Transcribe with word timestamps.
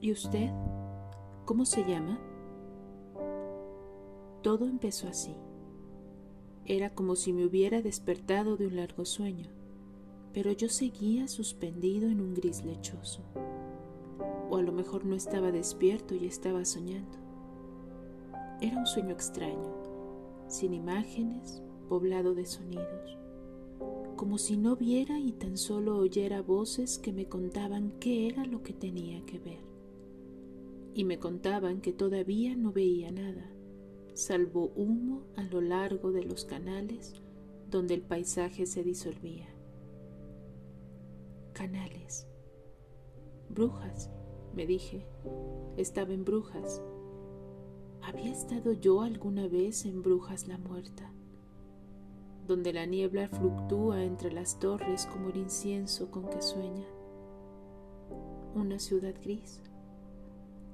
¿Y 0.00 0.12
usted? 0.12 0.50
¿Cómo 1.44 1.64
se 1.64 1.82
llama? 1.82 2.20
Todo 4.42 4.66
empezó 4.66 5.08
así. 5.08 5.34
Era 6.66 6.94
como 6.94 7.16
si 7.16 7.32
me 7.32 7.44
hubiera 7.44 7.82
despertado 7.82 8.56
de 8.56 8.68
un 8.68 8.76
largo 8.76 9.04
sueño, 9.04 9.48
pero 10.32 10.52
yo 10.52 10.68
seguía 10.68 11.26
suspendido 11.26 12.08
en 12.08 12.20
un 12.20 12.34
gris 12.34 12.64
lechoso. 12.64 13.22
O 14.48 14.56
a 14.56 14.62
lo 14.62 14.70
mejor 14.70 15.04
no 15.04 15.16
estaba 15.16 15.50
despierto 15.50 16.14
y 16.14 16.26
estaba 16.26 16.64
soñando. 16.64 17.18
Era 18.60 18.78
un 18.78 18.86
sueño 18.86 19.10
extraño, 19.10 19.74
sin 20.46 20.74
imágenes, 20.74 21.60
poblado 21.88 22.36
de 22.36 22.46
sonidos, 22.46 23.18
como 24.14 24.38
si 24.38 24.56
no 24.56 24.76
viera 24.76 25.18
y 25.18 25.32
tan 25.32 25.56
solo 25.56 25.96
oyera 25.96 26.40
voces 26.40 26.98
que 26.98 27.12
me 27.12 27.26
contaban 27.26 27.90
qué 27.98 28.28
era 28.28 28.44
lo 28.44 28.62
que 28.62 28.72
tenía 28.72 29.26
que 29.26 29.40
ver 29.40 29.67
y 30.98 31.04
me 31.04 31.20
contaban 31.20 31.80
que 31.80 31.92
todavía 31.92 32.56
no 32.56 32.72
veía 32.72 33.12
nada, 33.12 33.48
salvo 34.14 34.72
humo 34.74 35.22
a 35.36 35.44
lo 35.44 35.60
largo 35.60 36.10
de 36.10 36.24
los 36.24 36.44
canales 36.44 37.14
donde 37.70 37.94
el 37.94 38.02
paisaje 38.02 38.66
se 38.66 38.82
disolvía. 38.82 39.46
Canales. 41.52 42.26
Brujas, 43.48 44.10
me 44.56 44.66
dije. 44.66 45.06
Estaba 45.76 46.12
en 46.12 46.24
Brujas. 46.24 46.82
¿Había 48.02 48.32
estado 48.32 48.72
yo 48.72 49.02
alguna 49.02 49.46
vez 49.46 49.84
en 49.84 50.02
Brujas 50.02 50.48
la 50.48 50.58
Muerta? 50.58 51.12
donde 52.48 52.72
la 52.72 52.86
niebla 52.86 53.28
fluctúa 53.28 54.02
entre 54.02 54.32
las 54.32 54.58
torres 54.58 55.06
como 55.06 55.28
el 55.28 55.36
incienso 55.36 56.10
con 56.10 56.28
que 56.30 56.40
sueña. 56.40 56.86
Una 58.54 58.78
ciudad 58.78 59.14
gris, 59.22 59.60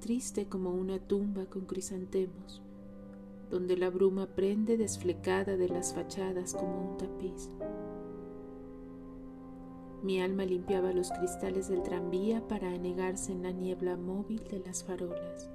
triste 0.05 0.45
como 0.45 0.69
una 0.69 0.99
tumba 0.99 1.47
con 1.47 1.65
crisantemos, 1.65 2.61
donde 3.51 3.75
la 3.75 3.89
bruma 3.89 4.27
prende 4.27 4.77
desflecada 4.77 5.57
de 5.57 5.71
las 5.71 5.95
fachadas 5.95 6.53
como 6.53 6.91
un 6.91 6.99
tapiz. 6.99 7.49
Mi 10.03 10.21
alma 10.21 10.45
limpiaba 10.45 10.93
los 10.93 11.11
cristales 11.11 11.69
del 11.69 11.83
tranvía 11.83 12.47
para 12.47 12.71
anegarse 12.71 13.33
en 13.33 13.45
la 13.45 13.53
niebla 13.53 13.97
móvil 13.97 14.43
de 14.51 14.59
las 14.59 14.85
farolas. 14.85 15.49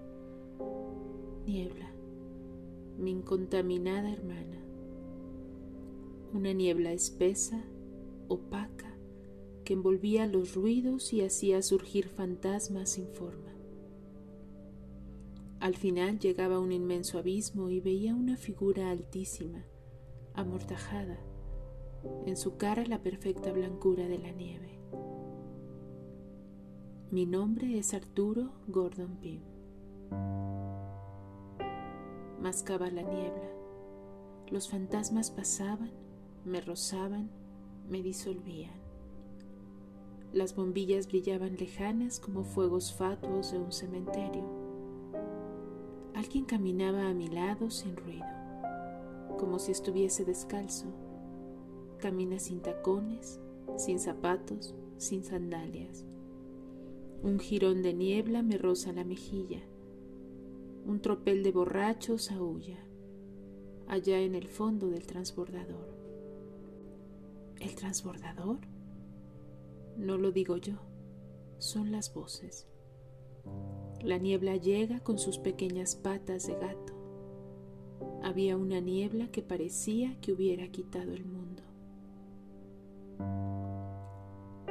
Niebla, 1.45 1.91
mi 2.97 3.11
incontaminada 3.11 4.11
hermana. 4.11 4.57
Una 6.33 6.53
niebla 6.53 6.91
espesa, 6.91 7.63
opaca, 8.29 8.97
que 9.63 9.73
envolvía 9.73 10.25
los 10.25 10.55
ruidos 10.55 11.13
y 11.13 11.21
hacía 11.21 11.61
surgir 11.61 12.07
fantasmas 12.07 12.89
sin 12.89 13.05
forma. 13.09 13.58
Al 15.59 15.75
final 15.75 16.19
llegaba 16.19 16.55
a 16.55 16.59
un 16.59 16.71
inmenso 16.71 17.17
abismo 17.17 17.69
y 17.69 17.81
veía 17.81 18.15
una 18.15 18.37
figura 18.37 18.91
altísima, 18.91 19.65
amortajada, 20.33 21.19
en 22.25 22.37
su 22.37 22.55
cara 22.55 22.85
la 22.85 23.03
perfecta 23.03 23.51
blancura 23.51 24.07
de 24.07 24.19
la 24.19 24.31
nieve. 24.31 24.79
Mi 27.11 27.25
nombre 27.25 27.77
es 27.77 27.93
Arturo 27.93 28.53
Gordon 28.67 29.17
Pym. 29.17 29.41
Mascaba 32.41 32.89
la 32.89 33.01
niebla. 33.01 33.51
Los 34.49 34.69
fantasmas 34.69 35.29
pasaban, 35.29 35.91
me 36.45 36.61
rozaban, 36.61 37.31
me 37.89 38.01
disolvían. 38.01 38.79
Las 40.31 40.55
bombillas 40.55 41.07
brillaban 41.07 41.57
lejanas 41.57 42.21
como 42.21 42.45
fuegos 42.45 42.93
fatuos 42.93 43.51
de 43.51 43.57
un 43.57 43.73
cementerio 43.73 44.59
Alguien 46.15 46.45
caminaba 46.45 47.07
a 47.07 47.13
mi 47.13 47.27
lado 47.27 47.69
sin 47.69 47.95
ruido, 47.95 48.25
como 49.37 49.59
si 49.59 49.71
estuviese 49.71 50.25
descalzo. 50.25 50.87
Camina 51.99 52.39
sin 52.39 52.61
tacones, 52.61 53.39
sin 53.77 53.99
zapatos, 53.99 54.75
sin 54.97 55.23
sandalias. 55.23 56.05
Un 57.21 57.39
jirón 57.39 57.81
de 57.81 57.93
niebla 57.93 58.43
me 58.43 58.57
roza 58.57 58.93
la 58.93 59.03
mejilla. 59.03 59.61
Un 60.85 61.01
tropel 61.01 61.43
de 61.43 61.51
borrachos 61.51 62.31
aúlla, 62.31 62.79
allá 63.87 64.19
en 64.19 64.35
el 64.35 64.47
fondo 64.47 64.89
del 64.89 65.05
transbordador. 65.05 65.93
¿El 67.59 67.75
transbordador? 67.75 68.59
No 69.97 70.17
lo 70.17 70.31
digo 70.31 70.55
yo, 70.55 70.75
son 71.57 71.91
las 71.91 72.13
voces. 72.13 72.67
La 74.01 74.17
niebla 74.17 74.55
llega 74.55 74.99
con 75.01 75.17
sus 75.17 75.37
pequeñas 75.37 75.95
patas 75.95 76.47
de 76.47 76.53
gato. 76.53 76.93
Había 78.23 78.55
una 78.55 78.79
niebla 78.79 79.27
que 79.27 79.41
parecía 79.41 80.19
que 80.21 80.31
hubiera 80.31 80.67
quitado 80.69 81.13
el 81.13 81.25
mundo. 81.25 81.63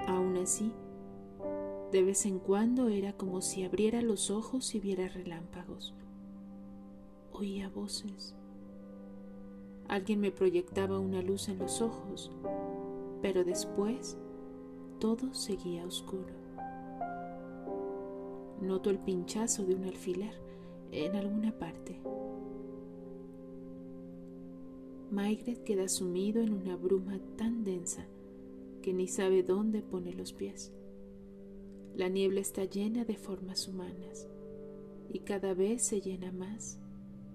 Aún 0.06 0.37
así, 0.39 0.72
de 1.93 2.03
vez 2.03 2.27
en 2.27 2.39
cuando 2.39 2.89
era 2.89 3.12
como 3.15 3.41
si 3.41 3.65
abriera 3.65 4.03
los 4.03 4.31
ojos 4.31 4.75
y 4.75 4.81
viera 4.81 5.09
relámpagos. 5.09 5.95
Oía 7.33 7.69
voces. 7.69 8.34
Alguien 9.89 10.21
me 10.21 10.31
proyectaba 10.31 10.99
una 10.99 11.22
luz 11.22 11.49
en 11.49 11.59
los 11.59 11.81
ojos, 11.81 12.31
pero 13.22 13.45
después 13.45 14.19
todo 14.99 15.33
seguía 15.33 15.87
oscuro. 15.87 16.38
Noto 18.60 18.91
el 18.91 18.98
pinchazo 18.98 19.64
de 19.64 19.74
un 19.74 19.84
alfiler 19.84 20.34
en 20.91 21.14
alguna 21.14 21.56
parte. 21.58 22.00
Maigret 25.10 25.62
queda 25.64 25.88
sumido 25.88 26.42
en 26.42 26.52
una 26.52 26.76
bruma 26.76 27.18
tan 27.36 27.64
densa 27.64 28.06
que 28.82 28.92
ni 28.92 29.06
sabe 29.06 29.42
dónde 29.42 29.82
pone 29.82 30.12
los 30.12 30.32
pies. 30.32 30.72
La 31.97 32.08
niebla 32.08 32.41
está 32.41 32.64
llena 32.64 33.04
de 33.04 33.16
formas 33.16 33.68
humanas 33.68 34.28
y 35.08 35.20
cada 35.20 35.54
vez 35.54 35.82
se 35.82 36.00
llena 36.00 36.30
más, 36.32 36.78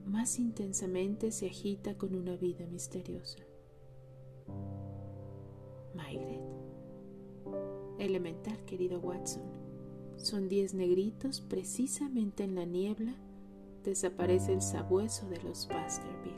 más 0.05 0.39
intensamente 0.39 1.31
se 1.31 1.47
agita 1.47 1.97
con 1.97 2.15
una 2.15 2.35
vida 2.35 2.65
misteriosa. 2.67 3.39
Maigret. 5.95 6.41
Elemental, 7.99 8.63
querido 8.65 8.99
Watson. 8.99 9.62
Son 10.23 10.47
diez 10.47 10.73
negritos, 10.73 11.41
precisamente 11.41 12.45
en 12.45 12.55
la 12.55 12.63
niebla 12.63 13.13
desaparece 13.83 14.53
el 14.53 14.61
sabueso 14.61 15.27
de 15.27 15.43
los 15.43 15.67
Baskerville. 15.67 16.33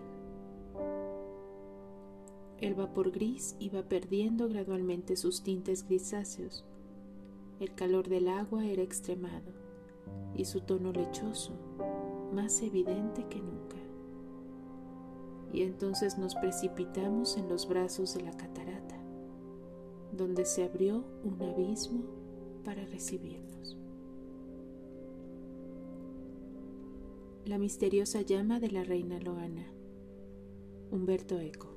El 2.61 2.73
vapor 2.73 3.11
gris 3.11 3.55
iba 3.59 3.83
perdiendo 3.83 4.49
gradualmente 4.49 5.15
sus 5.15 5.43
tintes 5.43 5.87
grisáceos. 5.87 6.65
El 7.59 7.75
calor 7.75 8.09
del 8.09 8.27
agua 8.27 8.65
era 8.65 8.81
extremado 8.81 9.53
y 10.33 10.45
su 10.45 10.61
tono 10.61 10.91
lechoso 10.91 11.51
más 12.33 12.63
evidente 12.63 13.23
que 13.29 13.39
nunca. 13.39 13.77
Y 15.53 15.61
entonces 15.61 16.17
nos 16.17 16.33
precipitamos 16.33 17.37
en 17.37 17.47
los 17.49 17.67
brazos 17.67 18.15
de 18.15 18.23
la 18.23 18.35
catarata, 18.35 18.97
donde 20.11 20.43
se 20.43 20.63
abrió 20.63 21.05
un 21.23 21.39
abismo 21.43 22.24
para 22.65 22.83
recibirnos. 22.85 23.77
La 27.45 27.59
misteriosa 27.59 28.21
llama 28.21 28.59
de 28.59 28.71
la 28.71 28.83
reina 28.83 29.19
Loana. 29.19 29.71
Humberto 30.91 31.39
Eco. 31.39 31.74